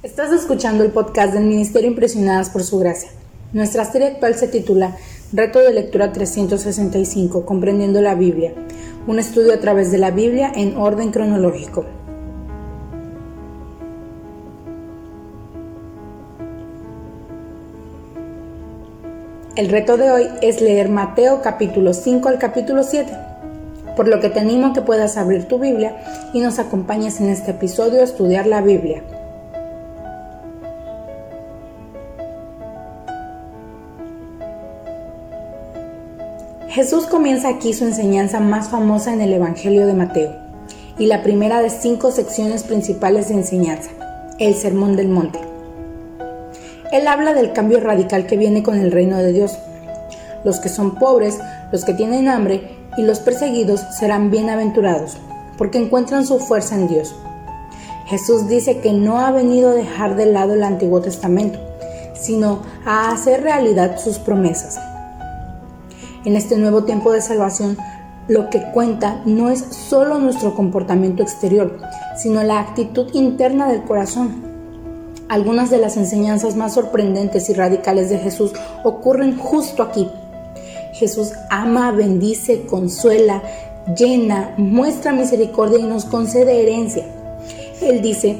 [0.00, 3.10] Estás escuchando el podcast del Ministerio Impresionadas por Su Gracia.
[3.52, 4.96] Nuestra serie actual se titula
[5.32, 8.52] Reto de Lectura 365, Comprendiendo la Biblia,
[9.08, 11.84] un estudio a través de la Biblia en orden cronológico.
[19.56, 23.10] El reto de hoy es leer Mateo capítulo 5 al capítulo 7,
[23.96, 25.96] por lo que te animo a que puedas abrir tu Biblia
[26.32, 29.02] y nos acompañes en este episodio a estudiar la Biblia.
[36.70, 40.36] Jesús comienza aquí su enseñanza más famosa en el Evangelio de Mateo
[40.98, 43.88] y la primera de cinco secciones principales de enseñanza,
[44.38, 45.40] el Sermón del Monte.
[46.92, 49.58] Él habla del cambio radical que viene con el reino de Dios.
[50.44, 51.38] Los que son pobres,
[51.72, 55.16] los que tienen hambre y los perseguidos serán bienaventurados,
[55.56, 57.14] porque encuentran su fuerza en Dios.
[58.08, 61.58] Jesús dice que no ha venido a dejar de lado el Antiguo Testamento,
[62.12, 64.78] sino a hacer realidad sus promesas
[66.24, 67.76] en este nuevo tiempo de salvación,
[68.28, 71.78] lo que cuenta no es solo nuestro comportamiento exterior,
[72.16, 74.42] sino la actitud interna del corazón.
[75.28, 78.52] Algunas de las enseñanzas más sorprendentes y radicales de Jesús
[78.84, 80.08] ocurren justo aquí.
[80.92, 83.42] Jesús ama, bendice, consuela,
[83.96, 87.04] llena, muestra misericordia y nos concede herencia.
[87.80, 88.38] Él dice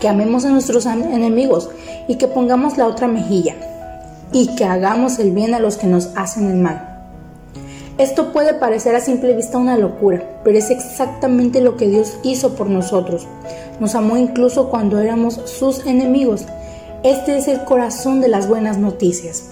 [0.00, 1.70] que amemos a nuestros enemigos
[2.08, 3.54] y que pongamos la otra mejilla
[4.32, 6.93] y que hagamos el bien a los que nos hacen el mal.
[7.96, 12.56] Esto puede parecer a simple vista una locura, pero es exactamente lo que Dios hizo
[12.56, 13.28] por nosotros.
[13.78, 16.44] Nos amó incluso cuando éramos sus enemigos.
[17.04, 19.48] Este es el corazón de las buenas noticias.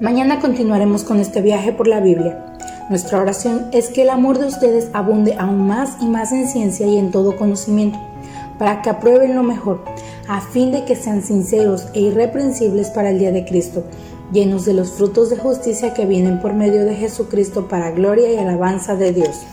[0.00, 2.42] Mañana continuaremos con este viaje por la Biblia.
[2.88, 6.86] Nuestra oración es que el amor de ustedes abunde aún más y más en ciencia
[6.86, 7.98] y en todo conocimiento
[8.60, 9.80] para que aprueben lo mejor,
[10.28, 13.84] a fin de que sean sinceros e irreprensibles para el día de Cristo,
[14.32, 18.36] llenos de los frutos de justicia que vienen por medio de Jesucristo para gloria y
[18.36, 19.46] alabanza de Dios.